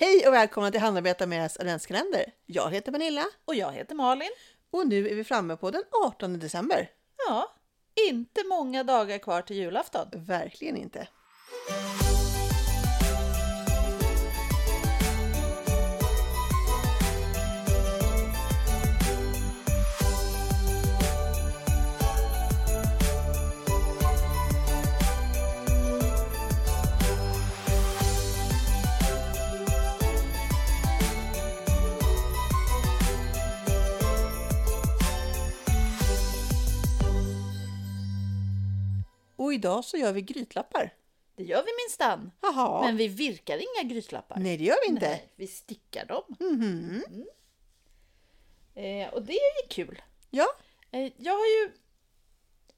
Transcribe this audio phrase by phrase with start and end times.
[0.00, 2.24] Hej och välkomna till Handarbeta med adventskalender.
[2.46, 4.30] Jag heter Pernilla Och jag heter Malin.
[4.70, 6.90] och nu är vi framme på den 18 december.
[7.28, 7.54] Ja,
[8.10, 10.08] inte många dagar kvar till julafton.
[10.12, 11.08] Verkligen inte.
[39.50, 40.94] Och idag så gör vi grytlappar.
[41.36, 42.30] Det gör vi minsann.
[42.84, 44.36] Men vi virkar inga grytlappar.
[44.38, 45.08] nej det gör vi inte.
[45.08, 46.22] Nej, vi stickar dem.
[46.40, 47.04] Mhm.
[48.74, 50.02] Eh, och det är kul.
[50.30, 50.46] Ja,
[50.92, 51.72] Eh, jag har ju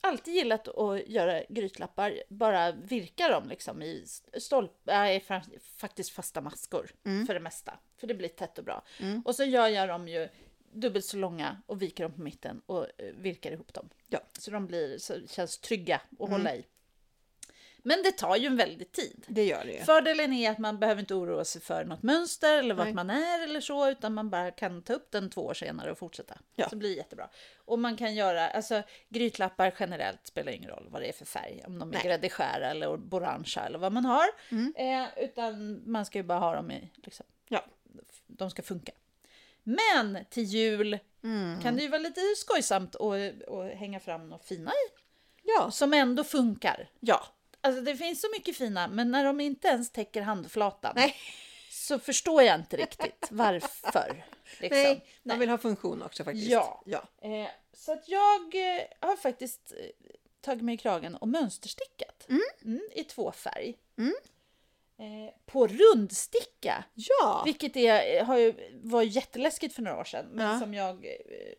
[0.00, 4.04] alltid gillat att göra grytlappar, bara virka dem liksom i
[4.38, 5.42] stolpar, äh,
[5.76, 6.90] faktiskt fasta maskor
[7.26, 7.78] för det mesta.
[7.96, 8.82] För det blir tätt och bra.
[9.24, 10.28] Och så gör jag dem ju
[10.72, 13.88] dubbelt så långa och viker dem på mitten och eh, virkar ihop dem.
[14.08, 14.20] Ja.
[14.38, 16.64] Så de blir, så känns trygga att hålla i.
[17.84, 19.24] Men det tar ju en väldig tid.
[19.28, 19.84] det gör det.
[19.86, 22.94] Fördelen är att man behöver inte oroa sig för något mönster eller vart Nej.
[22.94, 25.98] man är eller så, utan man bara kan ta upp den två år senare och
[25.98, 26.38] fortsätta.
[26.54, 26.68] Ja.
[26.68, 27.28] Så blir det jättebra.
[27.56, 31.62] Och man kan göra, alltså grytlappar generellt spelar ingen roll vad det är för färg,
[31.66, 34.26] om de är gräddigskära eller orangea eller vad man har.
[34.50, 34.74] Mm.
[34.76, 37.64] Eh, utan man ska ju bara ha dem i, liksom, Ja.
[38.26, 38.92] de ska funka.
[39.62, 41.62] Men till jul Mm.
[41.62, 45.00] kan det ju vara lite skojsamt att, att hänga fram något fina i,
[45.42, 46.90] Ja, som ändå funkar.
[47.00, 47.26] ja.
[47.60, 51.14] Alltså det finns så mycket fina, men när de inte ens täcker handflatan Nej.
[51.70, 54.24] så förstår jag inte riktigt varför.
[54.60, 54.78] Liksom.
[54.82, 56.50] Nej, man vill ha funktion också faktiskt.
[56.50, 56.82] Ja.
[56.86, 57.02] ja.
[57.22, 59.86] Eh, så att jag eh, har faktiskt eh,
[60.40, 62.26] tagit mig i kragen och mönsterstickat
[62.62, 63.78] mm, i två färg.
[65.02, 65.24] Mm.
[65.28, 67.42] Eh, på rundsticka, Ja.
[67.44, 70.26] vilket är, har ju, var jätteläskigt för några år sedan.
[70.32, 70.60] Men Ja.
[70.60, 71.12] som jag, eh,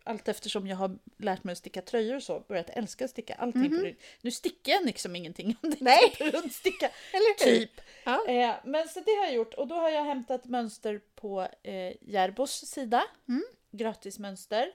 [0.04, 3.36] allt eftersom jag har lärt mig att sticka tröjor och så, börjat älska att sticka
[3.36, 3.96] allting på rund.
[4.22, 5.78] Nu stickar jag liksom ingenting om det Mhm.
[5.86, 6.00] Nej.
[6.04, 6.86] är på rundsticka.
[7.14, 7.58] Eller hur?
[7.60, 7.82] Typ.
[8.04, 8.28] Ja.
[8.28, 11.94] Eh, men så det har jag gjort och då har jag hämtat mönster på eh,
[12.02, 13.04] Järbos sida.
[13.28, 13.44] Mm.
[13.72, 14.72] Gratismönster.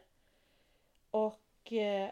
[1.10, 2.10] Och eh,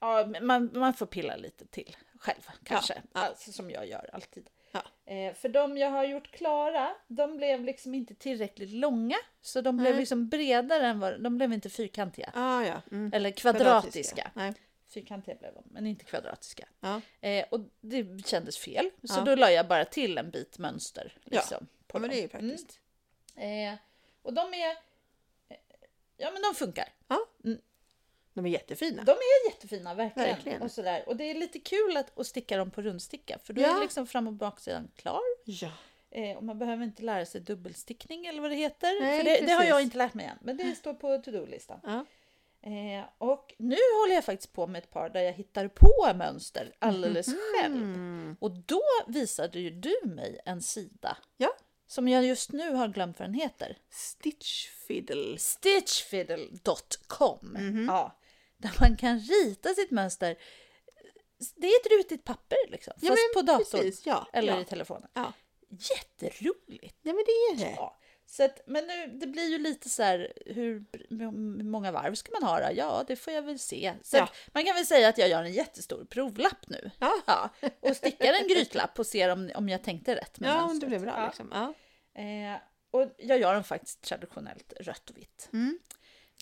[0.00, 3.02] ja, man, man får pilla lite till själv kanske.
[3.12, 3.20] ja.
[3.20, 4.50] Alltså, som jag gör alltid.
[4.74, 5.12] Ja.
[5.12, 9.16] Eh, för de jag har gjort klara, de blev liksom inte tillräckligt långa.
[9.40, 10.00] Så de blev Nej.
[10.00, 12.30] liksom bredare än vad, de blev inte fyrkantiga.
[12.34, 12.82] Ah, ja.
[12.90, 13.12] Mm.
[13.14, 14.30] Eller kvadratiska.
[14.34, 14.54] Nej.
[14.88, 16.68] Fyrkantiga blev de, men inte kvadratiska.
[16.80, 17.00] Ja.
[17.20, 21.18] Eh, och det kändes fel, så då la jag bara till en bit mönster.
[21.24, 22.80] Liksom, på ja, men det är ju praktiskt.
[23.36, 23.74] Eh,
[24.22, 24.70] och de är...
[24.70, 25.56] eh,
[26.16, 26.88] Ja, men de funkar.
[28.34, 29.02] De är jättefina.
[29.02, 30.28] De är jättefina, verkligen.
[30.28, 30.62] Verkligen.
[30.62, 31.04] Och, sådär.
[31.08, 33.76] och det är lite kul att, att sticka dem på rundsticka, för då Ja.
[33.76, 35.20] är liksom fram och baksidan klar.
[35.44, 35.70] Ja.
[36.10, 39.00] Eh, och man behöver inte lära sig dubbelstickning eller vad det heter.
[39.00, 41.80] Nej, för det, det har jag inte lärt mig än, men det står på to-do-listan.
[41.84, 42.04] Ja.
[42.70, 46.72] Eh, och nu håller jag faktiskt på med ett par där jag hittar på mönster
[46.78, 47.76] alldeles själv.
[47.76, 48.36] Mm.
[48.40, 51.56] Och då visade ju du mig en sida Ja.
[51.86, 53.78] som jag just nu har glömt vad den heter.
[53.90, 55.38] Stitch Fiddle.
[55.38, 57.38] Stitchfiddle.com.
[57.58, 57.84] Mhm.
[57.88, 58.16] Ja,
[58.64, 60.36] där man kan rita sitt mönster.
[61.56, 64.26] Det är ett rutigt papper liksom, Ja, fast på datorn Precis, ja.
[64.32, 64.60] eller ja.
[64.60, 65.08] i telefonen.
[65.14, 65.32] Ja.
[65.70, 66.98] Jätteroligt!
[67.02, 67.74] ja, men det är det.
[67.76, 67.98] Ja.
[68.26, 71.30] Så att, men nu, det blir ju lite så här, hur, hur
[71.64, 72.68] många varv ska man ha då?
[72.76, 73.94] Ja, det får jag väl se.
[74.02, 74.28] Så Ja.
[74.52, 76.90] man kan väl säga att jag gör en jättestor provlapp nu.
[76.98, 77.12] Ja.
[77.26, 77.50] Ja,
[77.80, 80.80] och stickar en grytlapp och ser om, om jag tänkte rätt med Ja, om mönstret.
[80.80, 81.50] det blev bra liksom.
[81.52, 81.74] Ja.
[82.22, 82.60] Eh,
[82.90, 85.48] och jag gör dem faktiskt traditionellt rött och vitt.
[85.52, 85.78] Mm.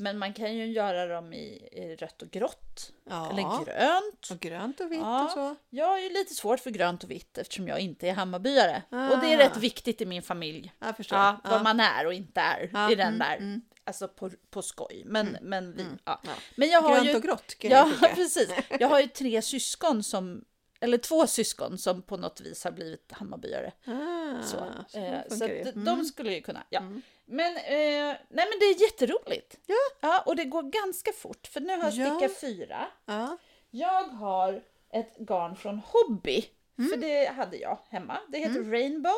[0.01, 2.93] Men man kan ju göra dem i, i rött och grått.
[3.11, 3.31] ja.
[3.31, 4.31] Eller grönt.
[4.31, 5.25] Och grönt och vitt Ja.
[5.25, 5.57] och så.
[5.71, 8.83] Jag har ju lite svårt för grönt och vitt eftersom jag inte är Hammarbyare.
[8.91, 9.11] Ah.
[9.11, 10.73] Och det är rätt viktigt i min familj.
[10.79, 11.41] Ja, Ja.
[11.45, 13.37] vad man är och inte är i den mm, där.
[13.37, 13.63] mm.
[13.85, 15.03] Alltså på, på skoj.
[15.07, 15.85] Men, men vi.
[16.05, 16.21] Ja.
[16.57, 17.17] Men jag har Grönt ju...
[17.17, 18.51] och grått jag Ja, precis.
[18.81, 20.45] Jag har ju tre syskon som...
[20.83, 23.73] Eller två syskon som på något vis har blivit Hammarbyare.
[23.85, 24.57] Ah, Så,
[24.89, 25.85] så eh, så Mm.
[25.85, 26.63] de skulle ju kunna.
[26.71, 26.81] Ja.
[26.81, 27.03] Mm.
[27.25, 29.59] Men, eh, nej, men det är jätteroligt.
[29.67, 29.75] Ja.
[30.01, 30.23] ja.
[30.27, 32.17] Och det går ganska fort, för nu har jag Ja.
[32.19, 32.87] stickat fyra.
[33.07, 33.37] Ja.
[33.71, 36.45] Jag har ett garn från Hobby,
[36.79, 36.91] Mm.
[36.91, 38.19] för det hade jag hemma.
[38.29, 39.17] Det heter Rainbow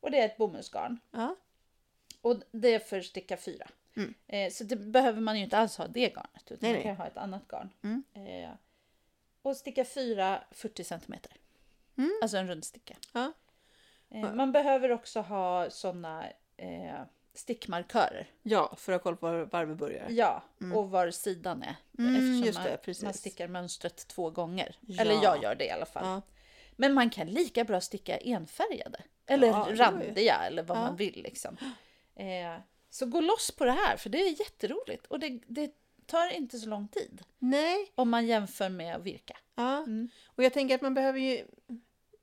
[0.00, 1.00] och det är ett bomullsgarn.
[1.10, 1.36] Ja.
[2.20, 3.68] Och det är för sticka fyra.
[3.96, 4.14] Mm.
[4.26, 6.82] Eh, så det behöver man ju inte alls ha det garnet, utan Nej, man nej.
[6.82, 7.70] kan ha ett annat garn.
[7.82, 8.02] Mm.
[8.14, 8.50] Eh,
[9.42, 11.32] och sticka fyra 40 centimeter.
[11.98, 12.12] Mm.
[12.22, 12.96] Alltså en rundsticka.
[13.12, 13.32] Ja.
[14.10, 16.24] Eh, man behöver också ha sådana
[16.56, 17.00] eh,
[17.34, 18.26] stickmarkörer.
[18.42, 20.06] ja, för att ha koll på var varvet börjar.
[20.10, 20.42] Ja,
[20.74, 21.76] och var sidan är.
[21.98, 23.04] Mm, eftersom just man, det, precis.
[23.04, 24.76] man stickar mönstret två gånger.
[24.80, 25.00] Ja.
[25.00, 26.06] Eller jag gör det i alla fall.
[26.06, 26.22] Ja.
[26.76, 29.02] Men man kan lika bra sticka enfärgade.
[29.26, 31.56] Eller Ja, randiga eller vad man vill liksom.
[32.14, 32.60] Eh,
[32.90, 35.70] så gå loss på det här för det är jätteroligt och det, det
[36.12, 37.92] tar inte så lång tid Nej.
[37.94, 39.36] om man jämför med att virka.
[39.54, 39.76] Ja.
[39.78, 40.08] Mm.
[40.26, 41.36] Och jag tänker att man behöver ju...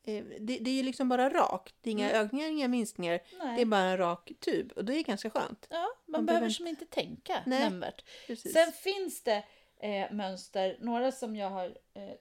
[0.04, 1.76] eh, Det, det är ju liksom bara rakt.
[1.82, 2.26] Det är inga Mm.
[2.26, 3.20] ökningar, inga minskningar.
[3.44, 3.56] Nej.
[3.56, 4.72] Det är bara en rak tub.
[4.76, 5.68] Och det är ganska skönt.
[5.70, 7.60] Ja, man, Man behöver behöver som inte tänka Nej.
[7.60, 8.04] nämnvärt.
[8.28, 8.54] Precis.
[8.54, 9.44] Sen finns det
[9.82, 11.66] eh, mönster, några som jag har...
[11.94, 12.14] Eh,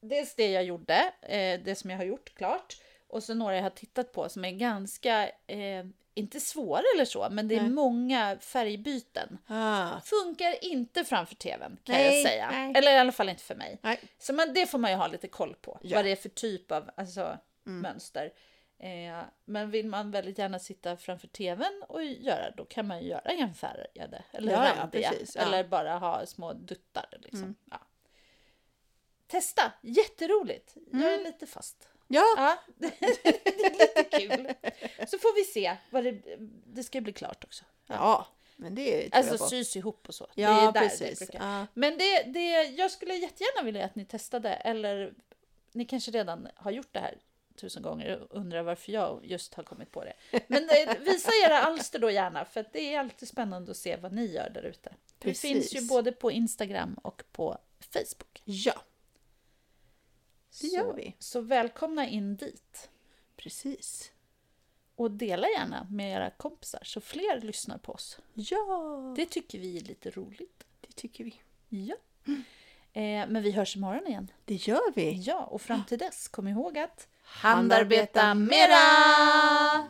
[0.00, 2.76] dels det jag gjorde, eh, det som jag har gjort klart.
[3.08, 5.86] Och så några jag har tittat på som är ganska, eh,
[6.18, 7.70] inte svåra eller så, men det är Nej.
[7.70, 9.38] många färgbyten.
[9.46, 10.00] Ah.
[10.00, 12.50] Funkar inte framför tvn kan Nej, jag säga.
[12.50, 12.72] nej.
[12.76, 13.80] Eller i alla fall inte för mig.
[14.18, 15.78] Så man, det får man ju ha lite koll på.
[15.82, 15.96] Ja.
[15.96, 17.80] Vad det är för typ av alltså, Mm.
[17.80, 18.32] mönster.
[18.78, 23.08] Eh, men vill man väldigt gärna sitta framför tvn och göra, då kan man ju
[23.08, 25.12] göra enfärgade eller Ja, randiga.
[25.34, 25.40] ja.
[25.42, 27.06] Eller bara ha små duttar.
[27.22, 27.42] Liksom.
[27.42, 27.54] Mm.
[27.70, 27.78] Ja.
[29.26, 29.72] Testa!
[29.82, 30.74] Jätteroligt!
[30.92, 31.24] Jag är Mm.
[31.26, 31.88] lite fast.
[32.08, 34.52] Ja, Ja, det är lite kul.
[35.08, 36.22] Så får vi se vad det,
[36.66, 37.64] det ska bli klart också.
[37.86, 38.26] ja.
[38.60, 40.26] Men det Alltså sys ihop och så.
[40.34, 41.18] Ja, det är där det precis.
[41.18, 41.58] brukar.
[41.58, 41.66] Ja.
[41.74, 45.14] Men det, det, jag skulle jättegärna vilja att ni testade, eller
[45.72, 47.18] ni kanske redan har gjort det här
[47.56, 50.12] tusen gånger och undrar varför jag just har kommit på det.
[50.46, 54.12] Men eh, visa era alster då gärna, för det är alltid spännande att se vad
[54.12, 54.94] ni gör där ute.
[55.18, 57.58] Det finns ju både på Instagram och på
[57.92, 58.42] Facebook.
[58.44, 58.74] ja,
[60.60, 61.14] det gör så, vi.
[61.18, 62.90] Så välkomna in dit.
[63.36, 64.12] Precis.
[64.96, 68.18] Och dela gärna med era kompisar så fler lyssnar på oss.
[68.34, 70.64] Ja, det, Det tycker vi är lite roligt.
[70.94, 71.40] tycker vi.
[71.68, 71.96] Ja.
[72.92, 74.30] Eh, men vi hörs imorgon igen.
[74.44, 75.12] Det gör vi.
[75.12, 79.88] Ja, och fram till dess, kom ihåg att Handarbeta mera!